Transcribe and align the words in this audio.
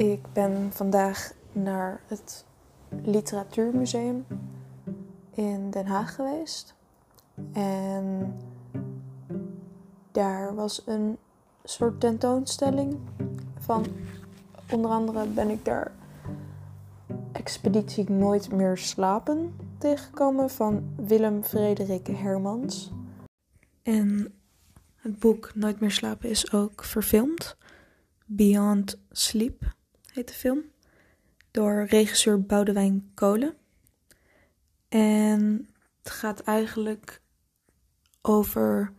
Ik 0.00 0.32
ben 0.32 0.72
vandaag 0.72 1.32
naar 1.52 2.00
het 2.06 2.44
Literatuurmuseum 3.02 4.26
in 5.30 5.70
Den 5.70 5.86
Haag 5.86 6.14
geweest. 6.14 6.74
En 7.52 8.34
daar 10.12 10.54
was 10.54 10.82
een 10.86 11.18
soort 11.64 12.00
tentoonstelling 12.00 12.98
van 13.58 13.86
onder 14.70 14.90
andere 14.90 15.26
ben 15.26 15.50
ik 15.50 15.64
daar 15.64 15.92
Expeditie 17.32 18.10
Nooit 18.10 18.52
meer 18.52 18.78
slapen 18.78 19.56
tegengekomen 19.78 20.50
van 20.50 20.94
Willem 20.96 21.44
Frederik 21.44 22.06
Hermans. 22.06 22.92
En 23.82 24.34
het 24.96 25.18
boek 25.18 25.54
Nooit 25.54 25.80
meer 25.80 25.90
slapen 25.90 26.30
is 26.30 26.52
ook 26.52 26.84
verfilmd. 26.84 27.56
Beyond 28.26 28.98
Sleep 29.10 29.78
heet 30.12 30.28
de 30.28 30.34
film. 30.34 30.64
Door 31.50 31.84
regisseur 31.84 32.42
Boudewijn 32.42 33.10
Kolen. 33.14 33.56
En 34.88 35.68
het 36.02 36.10
gaat 36.10 36.40
eigenlijk 36.40 37.22
over 38.22 38.92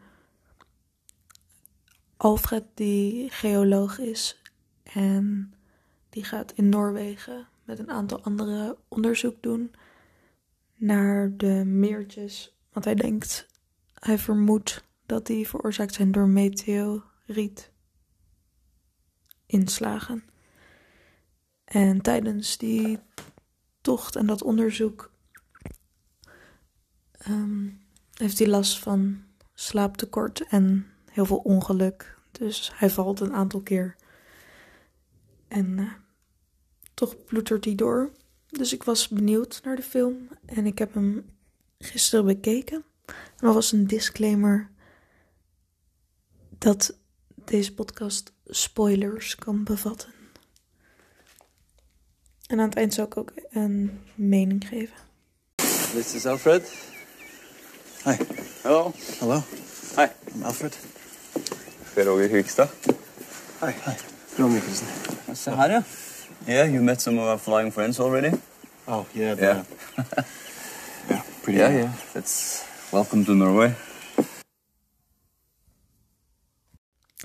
Alfred 2.17 2.63
die 2.73 3.29
geoloog 3.29 3.99
is. 3.99 4.41
En 4.83 5.53
die 6.09 6.23
gaat 6.23 6.51
in 6.51 6.69
Noorwegen 6.69 7.47
met 7.63 7.79
een 7.79 7.89
aantal 7.89 8.23
anderen 8.23 8.77
onderzoek 8.87 9.41
doen 9.41 9.71
naar 10.75 11.37
de 11.37 11.63
meertjes. 11.65 12.55
Want 12.71 12.85
hij 12.85 12.95
denkt, 12.95 13.47
hij 13.93 14.17
vermoedt 14.17 14.83
dat 15.05 15.25
die 15.25 15.47
veroorzaakt 15.47 15.93
zijn 15.93 16.11
door 16.11 16.27
meteoriet 16.27 17.71
inslagen. 19.45 20.23
En 21.71 22.01
tijdens 22.01 22.57
die 22.57 22.99
tocht 23.81 24.15
en 24.15 24.25
dat 24.25 24.43
onderzoek 24.43 25.11
ehm, 27.11 27.69
heeft 28.13 28.39
hij 28.39 28.47
last 28.47 28.79
van 28.79 29.23
slaaptekort 29.53 30.47
en 30.47 30.85
heel 31.11 31.25
veel 31.25 31.37
ongeluk. 31.37 32.17
Dus 32.31 32.71
hij 32.73 32.89
valt 32.89 33.19
een 33.19 33.33
aantal 33.33 33.61
keer. 33.61 33.95
En 35.47 35.77
uh, 35.77 35.91
toch 36.93 37.23
ploetert 37.25 37.65
hij 37.65 37.75
door. 37.75 38.11
Dus 38.47 38.73
ik 38.73 38.83
was 38.83 39.07
benieuwd 39.07 39.61
naar 39.63 39.75
de 39.75 39.81
film 39.81 40.27
en 40.45 40.65
ik 40.65 40.77
heb 40.77 40.93
hem 40.93 41.25
gisteren 41.79 42.25
bekeken. 42.25 42.83
En 43.37 43.53
was 43.53 43.71
een 43.71 43.87
disclaimer 43.87 44.69
dat 46.49 46.97
deze 47.45 47.73
podcast 47.73 48.33
spoilers 48.45 49.35
kan 49.35 49.63
bevatten. 49.63 50.20
En 52.51 52.59
aan 52.59 52.67
het 52.67 52.77
eind 52.77 52.93
zal 52.93 53.05
ik 53.05 53.17
ook 53.17 53.31
een 53.51 53.99
mening 54.15 54.67
geven. 54.67 54.95
This 55.93 56.13
is 56.13 56.25
Alfred. 56.25 56.73
Hi. 58.03 58.15
Hello. 58.61 58.91
Hello. 59.19 59.43
Hi. 59.95 60.05
I'm 60.35 60.43
Alfred. 60.43 60.77
Roger 61.95 62.29
Hugstad. 62.29 62.69
Hi. 63.59 63.71
Hi. 63.85 64.47
Mikkelsen. 64.47 64.87
So, 65.33 65.51
hi 65.51 65.67
there. 65.67 65.83
Yeah, 66.45 66.71
you 66.71 66.83
met 66.83 67.01
some 67.01 67.19
of 67.19 67.27
our 67.27 67.39
flying 67.39 67.71
friends 67.71 67.99
already? 67.99 68.31
Oh, 68.87 69.05
yeah. 69.13 69.37
Yeah. 69.37 69.63
yeah. 71.09 71.21
Pretty. 71.41 71.59
Yeah, 71.59 71.73
yeah. 71.73 71.93
That's 72.13 72.63
welcome 72.91 73.25
to 73.25 73.33
Norway. 73.33 73.75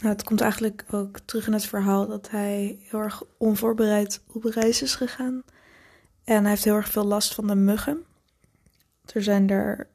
Nou, 0.03 0.09
het 0.09 0.25
komt 0.25 0.41
eigenlijk 0.41 0.85
ook 0.91 1.19
terug 1.19 1.47
in 1.47 1.53
het 1.53 1.67
verhaal 1.67 2.07
dat 2.07 2.31
hij 2.31 2.79
heel 2.81 3.01
erg 3.01 3.23
onvoorbereid 3.37 4.23
op 4.33 4.45
reis 4.45 4.83
is 4.83 4.95
gegaan. 4.95 5.43
En 6.25 6.41
hij 6.41 6.51
heeft 6.51 6.65
heel 6.65 6.75
erg 6.75 6.89
veel 6.89 7.05
last 7.05 7.35
van 7.35 7.47
de 7.47 7.55
muggen. 7.55 8.05
Er 9.13 9.23
zijn 9.23 9.51
er 9.51 9.89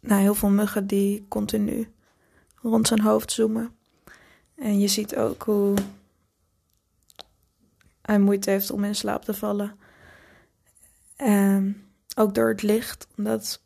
nou, 0.00 0.20
heel 0.20 0.34
veel 0.34 0.48
muggen 0.48 0.86
die 0.86 1.26
continu 1.28 1.92
rond 2.62 2.86
zijn 2.86 3.00
hoofd 3.00 3.32
zoomen. 3.32 3.74
En 4.54 4.78
je 4.78 4.88
ziet 4.88 5.16
ook 5.16 5.42
hoe 5.42 5.74
hij 8.02 8.18
moeite 8.18 8.50
heeft 8.50 8.70
om 8.70 8.84
in 8.84 8.94
slaap 8.94 9.24
te 9.24 9.34
vallen. 9.34 9.78
En 11.16 11.86
ook 12.16 12.34
door 12.34 12.48
het 12.48 12.62
licht, 12.62 13.06
omdat 13.16 13.62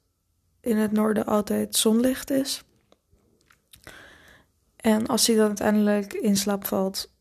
in 0.60 0.76
het 0.76 0.92
noorden 0.92 1.26
altijd 1.26 1.76
zonlicht 1.76 2.30
is. 2.30 2.64
En 4.80 5.06
als 5.06 5.26
hij 5.26 5.36
dan 5.36 5.46
uiteindelijk 5.46 6.12
in 6.12 6.36
slaap 6.36 6.66
valt, 6.66 7.12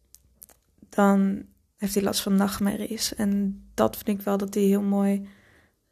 dan 0.90 1.46
heeft 1.78 1.94
hij 1.94 2.04
last 2.04 2.22
van 2.22 2.36
nachtmerries. 2.36 3.16
En 3.16 3.64
dat 3.74 3.98
vind 3.98 4.20
ik 4.20 4.26
wel 4.26 4.38
dat 4.38 4.54
die 4.54 4.68
heel 4.68 4.82
mooi 4.82 5.30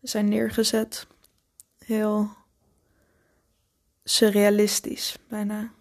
zijn 0.02 0.28
neergezet. 0.28 1.08
Heel 1.78 2.30
surrealistisch, 4.04 5.18
bijna. 5.30 5.72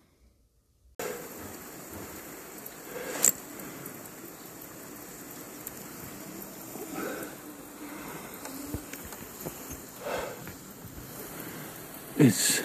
It's 12.18 12.62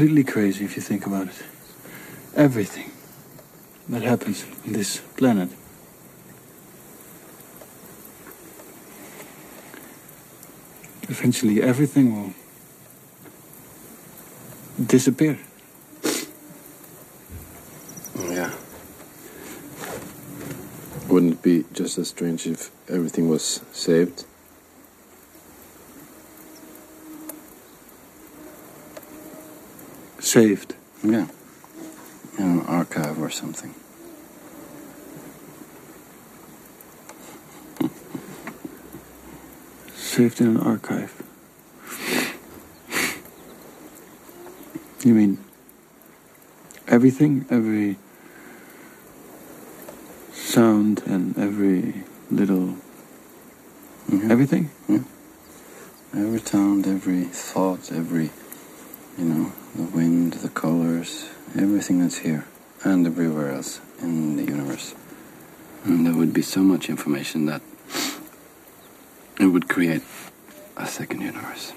completely 0.00 0.24
crazy 0.24 0.64
if 0.64 0.76
you 0.76 0.80
think 0.80 1.04
about 1.04 1.26
it. 1.26 1.42
Everything 2.34 2.90
that 3.86 4.00
happens 4.00 4.46
on 4.64 4.72
this 4.72 4.96
planet. 5.18 5.50
Eventually, 11.02 11.62
everything 11.62 12.16
will 12.16 12.32
disappear. 14.86 15.38
Yeah. 18.16 18.52
Wouldn't 21.08 21.34
it 21.34 21.42
be 21.42 21.64
just 21.74 21.98
as 21.98 22.08
strange 22.08 22.46
if 22.46 22.70
everything 22.88 23.28
was 23.28 23.60
saved? 23.72 24.24
Saved. 30.30 30.76
Yeah. 31.02 31.26
In 32.38 32.44
an 32.44 32.60
archive 32.66 33.20
or 33.20 33.30
something. 33.30 33.74
Saved 39.96 40.40
in 40.40 40.46
an 40.46 40.56
archive. 40.58 41.20
You 45.02 45.14
mean 45.14 45.38
everything? 46.86 47.44
Every 47.50 47.96
sound 50.32 51.02
and 51.06 51.36
every 51.36 52.04
little. 52.30 52.76
Everything? 54.12 54.70
Every 56.14 56.38
sound, 56.38 56.86
every 56.86 57.24
thought, 57.24 57.90
every, 57.90 58.30
you 59.18 59.24
know, 59.24 59.52
the 59.74 59.82
wind, 59.82 60.34
the 60.34 60.48
colors, 60.48 61.28
everything 61.56 62.00
that's 62.00 62.18
here 62.18 62.44
and 62.82 63.06
everywhere 63.06 63.52
else 63.52 63.80
in 64.00 64.36
the 64.36 64.44
universe. 64.44 64.94
And 65.84 66.06
there 66.06 66.14
would 66.14 66.32
be 66.32 66.42
so 66.42 66.60
much 66.60 66.88
information 66.88 67.46
that 67.46 67.62
it 69.38 69.46
would 69.46 69.68
create 69.68 70.02
a 70.76 70.86
second 70.86 71.20
universe. 71.20 71.72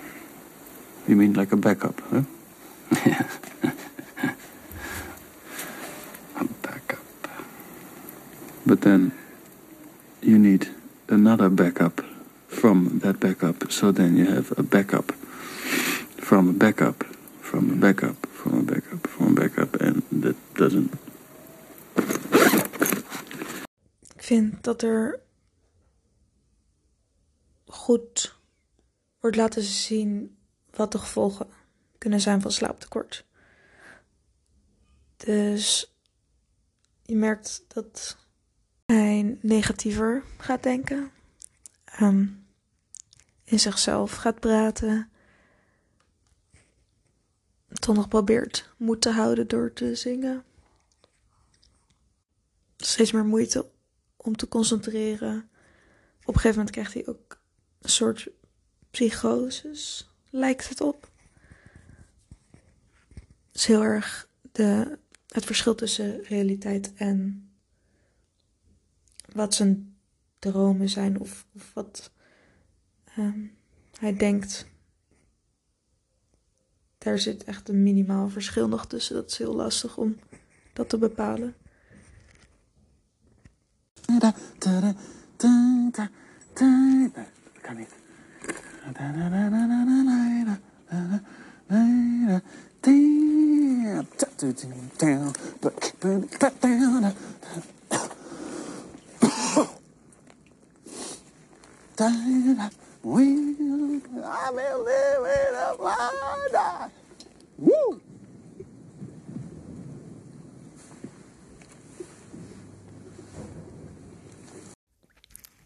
You 1.07 1.15
mean 1.15 1.33
like 1.33 1.51
a 1.51 1.57
backup, 1.57 2.01
huh? 2.09 2.21
yeah. 3.05 3.27
A 6.35 6.45
backup. 6.61 6.99
But 8.65 8.81
then 8.81 9.11
you 10.21 10.39
need 10.39 10.69
another 11.07 11.49
backup 11.49 12.01
from 12.47 12.99
that 13.03 13.19
backup. 13.19 13.71
So 13.71 13.91
then 13.91 14.15
you 14.17 14.25
have 14.25 14.53
a 14.57 14.63
backup 14.63 15.11
from 16.17 16.49
a 16.49 16.53
backup 16.53 17.03
from 17.53 17.69
a 17.69 17.75
backup 17.75 18.27
from 18.31 18.53
a 18.59 18.61
backup 18.63 19.07
from 19.07 19.27
a 19.27 19.33
backup. 19.33 19.81
And 19.81 20.03
that 20.21 20.35
doesn't. 20.53 20.93
Ik 24.15 24.23
vind 24.23 24.63
dat 24.63 24.81
er 24.81 25.19
goed 27.65 28.35
wordt 29.19 29.35
laten 29.35 29.63
zien 29.63 30.37
wat 30.71 30.91
de 30.91 30.97
gevolgen 30.97 31.47
kunnen 31.97 32.21
zijn 32.21 32.41
van 32.41 32.51
slaaptekort. 32.51 33.25
Dus 35.17 35.93
je 37.01 37.15
merkt 37.15 37.63
dat 37.67 38.17
hij 38.85 39.37
negatiever 39.41 40.23
gaat 40.37 40.63
denken, 40.63 41.11
ehm, 41.85 42.25
in 43.43 43.59
zichzelf 43.59 44.11
gaat 44.11 44.39
praten, 44.39 45.11
nog 47.91 48.07
probeert 48.07 48.69
moed 48.77 49.01
te 49.01 49.09
houden 49.09 49.47
door 49.47 49.73
te 49.73 49.95
zingen. 49.95 50.43
steeds 52.77 53.11
meer 53.11 53.25
moeite 53.25 53.69
om 54.17 54.35
te 54.35 54.47
concentreren. 54.47 55.49
Op 56.21 56.33
een 56.33 56.41
gegeven 56.41 56.57
moment 56.57 56.69
krijgt 56.69 56.93
hij 56.93 57.07
ook 57.07 57.39
een 57.81 57.89
soort 57.89 58.29
psychoses, 58.91 60.09
lijkt 60.29 60.69
het 60.69 60.81
op. 60.81 61.11
Het 63.47 63.61
is 63.61 63.65
heel 63.65 63.83
erg 63.83 64.29
de, 64.51 64.97
het 65.27 65.45
verschil 65.45 65.75
tussen 65.75 66.23
realiteit 66.23 66.93
en 66.93 67.49
wat 69.33 69.53
zijn 69.53 69.97
dromen 70.39 70.89
zijn 70.89 71.19
of, 71.19 71.45
of 71.55 71.73
wat 71.73 72.11
ehm, 73.15 73.45
hij 73.99 74.17
denkt. 74.17 74.71
Daar 77.03 77.19
zit 77.19 77.43
echt 77.43 77.69
een 77.69 77.83
minimaal 77.83 78.29
verschil 78.29 78.67
nog 78.67 78.85
tussen. 78.87 79.15
Dat 79.15 79.31
is 79.31 79.37
heel 79.37 79.55
lastig 79.55 79.97
om 79.97 80.19
dat 80.73 80.89
te 80.89 80.97
bepalen. 80.97 81.55
Dat 84.19 84.35
kan 87.61 87.75
niet. 87.75 87.89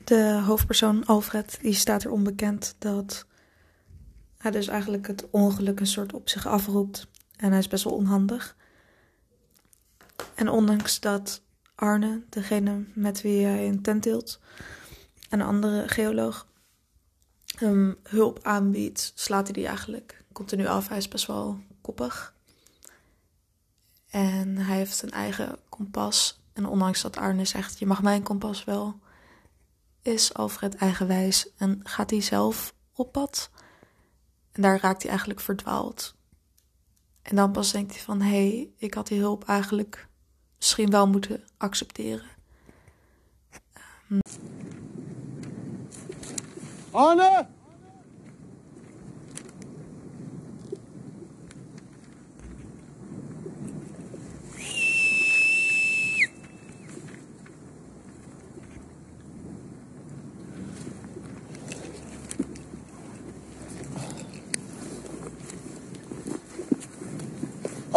De 0.08 0.42
hoofdpersoon 0.46 1.06
Alfred, 1.06 1.58
die 1.62 1.74
staat 1.74 2.04
er 2.04 2.12
onbekend 2.12 2.76
dat 2.80 3.26
hij 4.38 4.52
dus 4.52 4.68
eigenlijk 4.68 5.08
het 5.08 5.30
ongeluk 5.30 5.80
een 5.80 5.88
soort 5.88 6.14
op 6.14 6.30
zich 6.30 6.46
afroept. 6.46 7.08
En 7.36 7.50
hij 7.50 7.60
is 7.60 7.68
best 7.68 7.84
wel 7.84 7.94
onhandig. 7.94 8.56
En 10.36 10.50
ondanks 10.50 11.00
dat 11.00 11.42
Arne, 11.76 12.22
degene 12.30 12.84
met 12.94 13.22
wie 13.22 13.46
hij 13.46 13.68
een 13.68 13.82
tent 13.82 14.04
deelt, 14.04 14.40
en 15.30 15.40
een 15.40 15.46
andere 15.46 15.88
geoloog, 15.88 16.48
hem 17.58 17.98
hulp 18.04 18.40
aanbiedt, 18.44 19.12
slaat 19.16 19.44
hij 19.44 19.54
die 19.54 19.68
eigenlijk 19.68 20.24
continu 20.32 20.66
af. 20.68 20.88
Hij 20.88 20.98
is 20.98 21.08
best 21.08 21.26
wel 21.26 21.60
koppig. 21.82 22.34
En 24.10 24.58
hij 24.58 24.78
heeft 24.78 25.02
een 25.02 25.12
eigen 25.12 25.58
kompas. 25.70 26.42
En 26.54 26.66
ondanks 26.66 27.02
dat 27.02 27.18
Arne 27.18 27.46
zegt, 27.46 27.80
je 27.80 27.86
mag 27.86 28.02
mijn 28.02 28.24
kompas 28.24 28.64
wel, 28.64 29.00
is 30.08 30.34
Alfred 30.34 30.76
eigenwijs 30.76 31.50
en 31.58 31.80
gaat 31.84 32.10
hij 32.10 32.22
zelf 32.22 32.74
op 32.94 33.12
pad. 33.12 33.50
En 34.52 34.62
daar 34.62 34.80
raakt 34.80 35.02
hij 35.02 35.10
eigenlijk 35.10 35.40
verdwaald. 35.40 36.16
En 37.22 37.36
dan 37.36 37.52
pas 37.52 37.72
denkt 37.72 37.94
hij 37.94 38.02
van, 38.02 38.22
hé, 38.22 38.28
hey, 38.28 38.72
ik 38.78 38.94
had 38.94 39.08
die 39.08 39.20
hulp 39.20 39.44
eigenlijk 39.44 40.08
misschien 40.58 40.90
wel 40.90 41.08
moeten 41.08 41.44
accepteren. 41.58 42.26
Arne! 46.92 47.48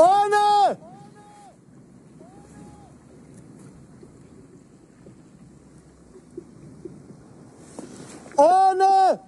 Arne! 0.01 0.77
Arne! 8.37 9.21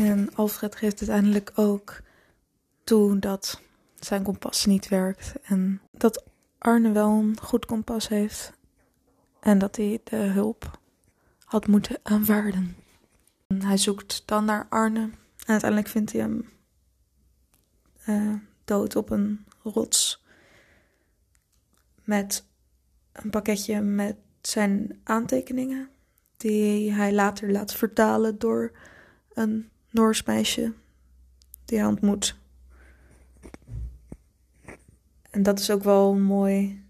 En 0.00 0.34
Alfred 0.34 0.76
geeft 0.76 0.98
uiteindelijk 1.00 1.52
ook 1.54 2.00
toe 2.84 3.18
dat 3.18 3.60
zijn 3.98 4.22
kompas 4.22 4.66
niet 4.66 4.88
werkt. 4.88 5.32
En 5.42 5.80
dat 5.90 6.24
Arne 6.58 6.92
wel 6.92 7.08
een 7.08 7.40
goed 7.42 7.66
kompas 7.66 8.08
heeft. 8.08 8.52
En 9.40 9.58
dat 9.58 9.76
hij 9.76 10.00
de 10.04 10.16
hulp 10.16 10.78
had 11.44 11.66
moeten 11.66 11.98
aanvaarden. 12.02 12.76
En 13.46 13.62
hij 13.62 13.76
zoekt 13.76 14.22
dan 14.26 14.44
naar 14.44 14.66
Arne. 14.68 15.00
En 15.00 15.46
uiteindelijk 15.46 15.90
vindt 15.90 16.12
hij 16.12 16.20
hem 16.20 16.48
eh, 18.04 18.34
dood 18.64 18.96
op 18.96 19.10
een 19.10 19.44
rots. 19.62 20.24
Met 22.04 22.44
een 23.12 23.30
pakketje 23.30 23.80
met 23.80 24.16
zijn 24.40 25.00
aantekeningen. 25.04 25.88
Die 26.36 26.92
hij 26.92 27.12
later 27.12 27.50
laat 27.50 27.74
vertalen 27.74 28.38
door 28.38 28.72
een 29.32 29.70
Noors 29.90 30.22
meisje 30.22 30.72
die 31.64 31.78
hij 31.78 31.86
ontmoet. 31.86 32.36
En 35.30 35.42
dat 35.42 35.58
is 35.58 35.70
ook 35.70 35.82
wel 35.82 36.12
een 36.12 36.22
mooi 36.22 36.84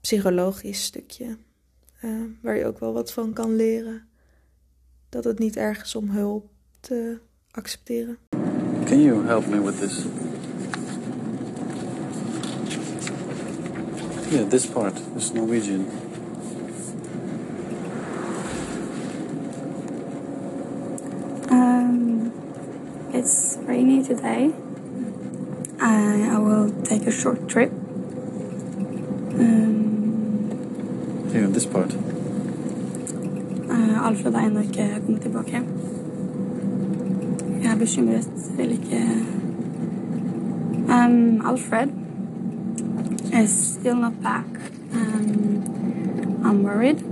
psychologisch 0.00 0.82
stukje. 0.84 1.36
eh, 2.00 2.10
waar 2.42 2.56
je 2.56 2.64
ook 2.66 2.78
wel 2.78 2.92
wat 2.92 3.12
van 3.12 3.32
kan 3.32 3.56
leren. 3.56 4.08
Dat 5.08 5.24
het 5.24 5.38
niet 5.38 5.56
erg 5.56 5.82
is 5.82 5.94
om 5.94 6.10
hulp 6.10 6.50
te 6.80 7.20
accepteren. 7.50 8.18
Can 8.84 9.02
you 9.02 9.24
help 9.26 9.46
me 9.46 9.62
with 9.62 9.78
this? 9.78 10.04
Yeah, 14.30 14.48
this 14.48 14.66
part, 14.66 15.00
this 15.14 15.32
Norwegian. 15.32 15.86
Rainy 23.68 24.02
today. 24.02 24.50
I, 25.80 26.30
I 26.32 26.38
will 26.38 26.70
take 26.82 27.06
a 27.06 27.10
short 27.10 27.48
trip. 27.48 27.70
Um, 29.38 30.48
Here, 31.32 31.46
this 31.46 31.66
part. 31.66 31.94
uh, 33.70 34.06
Alfred 34.06 34.34
har 34.34 34.46
ennå 34.46 34.60
ikke 34.60 35.00
kommet 35.04 35.22
tilbake. 35.22 35.62
Jeg 37.62 37.72
er 37.72 37.78
bekymret, 37.78 38.28
vil 38.56 38.70
ikke 38.72 39.04
um, 40.88 41.46
Alfred 41.46 41.88
is 43.44 43.50
still 43.50 43.96
not 43.96 44.12
back. 44.22 44.46
Um, 44.94 46.40
I'm 46.44 46.62
worried, 46.62 47.02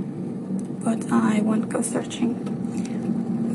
but 0.84 1.12
I 1.12 1.40
won't 1.42 1.68
go 1.68 1.82
searching. 1.82 2.32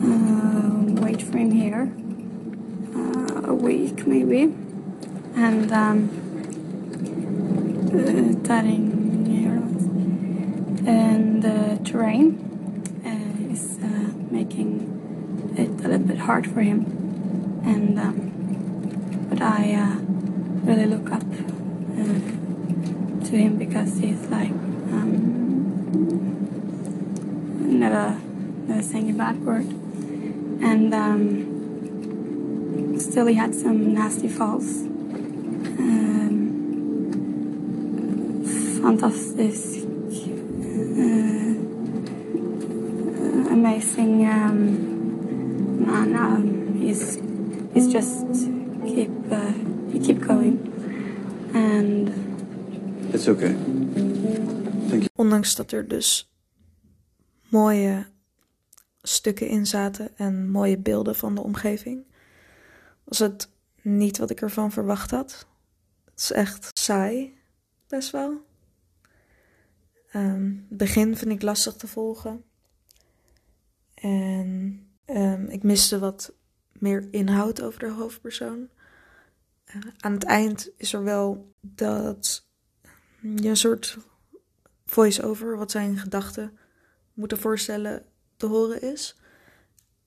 Uh, 0.04 1.02
wait 1.06 1.22
for 1.24 1.38
him 1.38 1.52
here. 1.52 2.01
Uh, 3.62 3.64
week, 3.64 4.08
maybe. 4.08 4.44
And 5.36 5.72
um, 5.72 6.10
uh. 8.46 8.92
And 10.88 11.44
the 11.44 11.80
terrain 11.84 12.38
uh, 13.06 13.54
is 13.54 13.78
uh, 13.84 14.12
making 14.32 15.54
it 15.58 15.70
a 15.86 15.88
little 15.88 16.08
bit 16.08 16.18
hard 16.18 16.48
for 16.52 16.62
him. 16.62 16.86
And 17.64 18.00
um, 18.00 19.28
but 19.30 19.42
I 19.42 19.74
uh, 19.76 19.98
really 20.66 20.86
look 20.86 21.12
up 21.12 21.24
uh, 21.24 22.20
to 23.26 23.38
him 23.38 23.58
because 23.58 24.00
he's 24.00 24.26
like 24.28 24.50
um, 24.50 25.18
never 27.80 28.20
never 28.68 28.82
saying 28.82 29.12
a 29.12 29.14
bad 29.14 29.46
word, 29.46 29.68
and 30.62 30.94
um, 30.94 31.41
still 33.12 33.26
he 33.26 33.34
had 33.36 33.54
some 33.54 33.94
nasty 33.94 34.30
faults. 34.30 34.84
Um, 35.80 36.38
fantastic, 38.82 39.56
uh, 40.98 41.54
amazing 43.52 44.26
um, 44.30 45.86
man. 45.86 46.16
Um, 46.16 46.80
he's 46.80 47.20
he's 47.74 47.92
just 47.92 48.26
keep 48.86 49.12
uh, 49.30 49.52
he 49.92 50.00
keep 50.00 50.22
going, 50.22 50.58
and 51.54 52.10
It's 53.14 53.28
okay. 53.28 53.56
Ondanks 55.16 55.56
dat 55.56 55.72
er 55.72 55.88
dus 55.88 56.32
mooie 57.50 58.06
stukken 59.02 59.48
in 59.48 59.66
zaten 59.66 60.10
en 60.18 60.50
mooie 60.50 60.78
beelden 60.78 61.16
van 61.16 61.36
de 61.36 61.44
omgeving, 61.44 62.06
was 63.12 63.20
het 63.20 63.50
niet 63.82 64.18
wat 64.18 64.30
ik 64.30 64.42
ervan 64.42 64.72
verwacht 64.72 65.12
had. 65.12 65.48
Het 66.06 66.20
is 66.20 66.32
echt 66.32 66.80
saai, 66.80 67.38
best 67.88 68.12
wel. 68.12 68.46
Ehm, 70.12 70.46
het 70.46 70.78
begin 70.78 71.18
vind 71.18 71.32
ik 71.32 71.42
lastig 71.42 71.76
te 71.76 71.88
volgen. 71.88 72.44
En 73.94 74.88
ehm, 75.06 75.46
ik 75.46 75.64
miste 75.64 76.00
wat 76.00 76.34
meer 76.72 77.08
inhoud 77.12 77.62
over 77.62 77.80
de 77.80 77.90
hoofdpersoon. 77.92 78.70
Eh, 79.64 79.76
aan 80.00 80.14
het 80.14 80.24
eind 80.24 80.70
is 80.78 80.94
er 80.94 81.04
wel 81.04 81.54
dat 81.62 82.48
je 83.20 83.50
een 83.50 83.58
soort 83.58 83.98
voice-over, 84.86 85.58
wat 85.58 85.72
zijn 85.72 85.98
gedachten 85.98 86.58
moeten 87.14 87.40
voorstellen, 87.40 88.06
te 88.38 88.46
horen 88.46 88.82
is. 88.82 89.20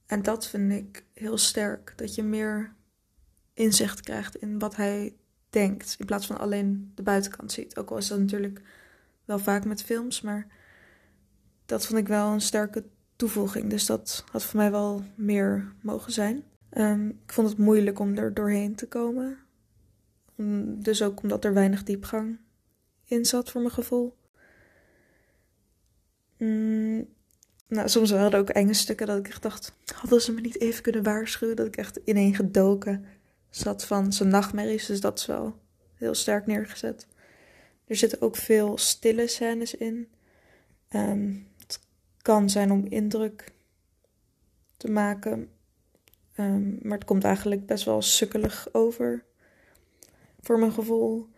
En 0.06 0.22
dat 0.22 0.46
vind 0.46 0.72
ik 0.72 1.04
heel 1.14 1.38
sterk, 1.38 1.92
dat 1.96 2.14
je 2.14 2.22
meer 2.22 2.74
inzicht 3.54 4.00
krijgt 4.00 4.36
in 4.36 4.58
wat 4.58 4.76
hij 4.76 5.16
denkt, 5.50 5.96
in 5.98 6.06
plaats 6.06 6.26
van 6.26 6.38
alleen 6.38 6.92
de 6.94 7.02
buitenkant 7.02 7.52
ziet. 7.52 7.76
Ook 7.76 7.90
al 7.90 7.96
is 7.96 8.08
dat 8.08 8.18
natuurlijk 8.18 8.60
wel 9.24 9.38
vaak 9.38 9.64
met 9.64 9.82
films, 9.82 10.20
maar 10.20 10.46
dat 11.66 11.86
vond 11.86 11.98
ik 12.00 12.08
wel 12.08 12.32
een 12.32 12.40
sterke 12.40 12.84
toevoeging. 13.16 13.70
Dus 13.70 13.86
dat 13.86 14.24
had 14.32 14.44
voor 14.44 14.56
mij 14.60 14.70
wel 14.70 15.02
meer 15.14 15.72
mogen 15.80 16.12
zijn. 16.12 16.44
Ehm, 16.70 17.08
ik 17.08 17.32
vond 17.32 17.48
het 17.48 17.58
moeilijk 17.58 17.98
om 17.98 18.16
er 18.16 18.34
doorheen 18.34 18.74
te 18.74 18.88
komen. 18.88 19.38
Om- 20.36 20.82
dus 20.82 21.02
ook 21.02 21.22
omdat 21.22 21.44
er 21.44 21.54
weinig 21.54 21.82
diepgang 21.82 22.38
in 23.04 23.24
zat 23.24 23.50
voor 23.50 23.60
mijn 23.60 23.74
gevoel. 23.74 24.16
Mm, 26.38 27.08
nou, 27.68 27.88
soms 27.88 28.10
waren 28.10 28.32
er 28.32 28.38
ook 28.38 28.48
enge 28.48 28.74
stukken 28.74 29.06
dat 29.06 29.18
ik 29.18 29.28
echt 29.28 29.42
dacht... 29.42 29.74
hadden 29.94 30.20
ze 30.20 30.32
me 30.32 30.40
niet 30.40 30.60
even 30.60 30.82
kunnen 30.82 31.02
waarschuwen? 31.02 31.56
Dat 31.56 31.66
ik 31.66 31.76
echt 31.76 32.00
ineen 32.04 32.34
gedoken 32.34 33.04
zat 33.56 33.84
van 33.84 34.12
zijn 34.12 34.28
nachtmerries. 34.28 34.86
Dus 34.86 35.00
dat 35.00 35.18
is 35.18 35.26
wel 35.26 35.58
heel 35.94 36.14
sterk 36.14 36.46
neergezet. 36.46 37.06
Er 37.86 37.96
zitten 37.96 38.20
ook 38.20 38.36
veel 38.36 38.78
stille 38.78 39.26
scènes 39.26 39.74
in. 39.74 40.08
Ehm, 40.88 41.34
het 41.58 41.80
kan 42.22 42.50
zijn 42.50 42.70
om 42.70 42.86
indruk 42.88 43.52
te 44.76 44.90
maken. 44.90 45.48
Ehm, 46.34 46.88
maar 46.88 46.98
het 46.98 47.06
komt 47.06 47.24
eigenlijk 47.24 47.66
best 47.66 47.84
wel 47.84 48.02
sukkelig 48.02 48.68
over. 48.72 49.24
Voor 50.40 50.58
mijn 50.58 50.72
gevoel. 50.72 51.28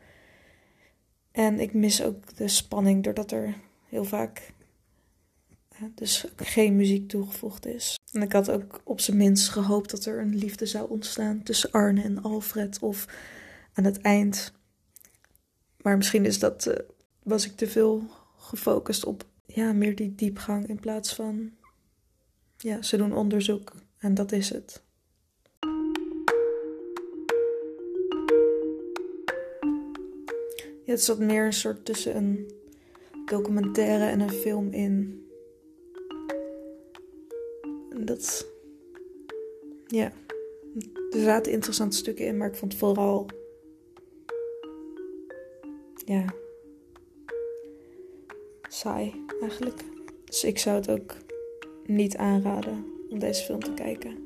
En 1.32 1.61
ik 1.61 1.75
mis 1.75 2.02
ook 2.02 2.37
de 2.37 2.49
spanning 2.49 3.04
doordat 3.04 3.30
er 3.30 3.54
heel 3.88 4.04
vaak 4.04 4.54
eh, 5.68 5.82
dus 5.94 6.26
geen 6.37 6.76
muziek 6.76 7.08
toegevoegd 7.08 7.66
is. 7.66 7.96
En 8.13 8.23
ik 8.23 8.33
had 8.33 8.51
ook 8.51 8.81
op 8.85 9.01
zijn 9.01 9.17
minst 9.17 9.49
gehoopt 9.49 9.91
dat 9.91 10.05
er 10.05 10.21
een 10.21 10.37
liefde 10.37 10.67
zou 10.67 10.91
ontstaan 10.91 11.43
tussen 11.43 11.71
Arne 11.71 12.03
en 12.03 12.23
Alfred 12.23 12.79
of 12.79 13.07
aan 13.73 13.85
het 13.85 14.01
eind. 14.01 14.53
Maar 15.83 15.97
misschien 15.97 16.25
is 16.25 16.39
dat, 16.39 16.67
eh, 16.67 16.79
was 17.23 17.47
ik 17.47 17.57
te 17.57 17.69
veel 17.69 18.05
gefocust 18.37 19.05
op 19.05 19.25
ja, 19.47 19.73
meer 19.73 19.97
die 19.97 20.15
diepgang 20.15 20.67
in 20.67 20.81
plaats 20.81 21.15
van 21.15 21.51
ja, 22.57 22.83
ze 22.83 22.97
doen 22.97 23.15
onderzoek 23.15 23.73
en 23.99 24.15
dat 24.15 24.33
is 24.33 24.49
het. 24.49 24.83
Ja, 30.85 30.93
het 30.93 31.03
zat 31.03 31.19
meer 31.19 31.45
een 31.45 31.53
soort 31.53 31.85
tussen 31.85 32.17
een 32.17 32.51
documentaire 33.25 34.05
en 34.05 34.21
een 34.21 34.31
film 34.31 34.73
in. 34.73 35.25
Dat. 38.07 38.47
Ja. 39.87 40.13
Er 41.11 41.23
zaten 41.23 41.53
interessante 41.53 41.97
stukken 41.97 42.27
in, 42.27 42.37
maar 42.37 42.49
ik 42.49 42.55
vond 42.55 42.75
vooral. 42.75 43.27
Ja. 46.05 46.25
saai 48.69 49.25
eigenlijk. 49.41 49.81
Dus 50.25 50.45
ik 50.45 50.59
zou 50.59 50.77
het 50.77 50.91
ook 50.91 51.15
niet 51.87 52.17
aanraden 52.17 52.85
om 53.11 53.19
deze 53.19 53.45
film 53.45 53.61
te 53.61 53.75
kijken. 53.75 54.25